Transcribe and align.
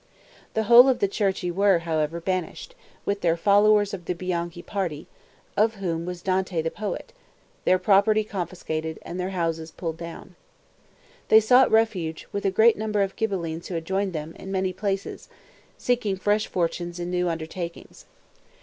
The 0.55 0.63
whole 0.63 0.89
of 0.89 0.97
the 0.97 1.07
Cerchi 1.07 1.51
were, 1.51 1.77
however, 1.85 2.19
banished, 2.19 2.73
with 3.05 3.21
their 3.21 3.37
followers 3.37 3.93
of 3.93 4.05
the 4.05 4.15
Bianchi 4.15 4.63
party, 4.63 5.05
of 5.55 5.75
whom 5.75 6.05
was 6.07 6.23
Dante 6.23 6.59
the 6.63 6.71
poet, 6.71 7.13
their 7.65 7.77
property 7.77 8.23
confiscated, 8.23 8.97
and 9.03 9.19
their 9.19 9.29
houses 9.29 9.69
pulled 9.69 9.97
down. 9.97 10.33
They 11.27 11.39
sought 11.39 11.69
refuge, 11.69 12.27
with 12.31 12.45
a 12.45 12.49
great 12.49 12.77
number 12.79 13.03
of 13.03 13.15
Ghibellines 13.15 13.67
who 13.67 13.75
had 13.75 13.85
joined 13.85 14.13
them, 14.13 14.35
in 14.39 14.51
many 14.51 14.73
places, 14.73 15.29
seeking 15.77 16.15
fresh 16.17 16.47
fortunes 16.47 16.99
in 16.99 17.11
new 17.11 17.29
undertakings. 17.29 18.07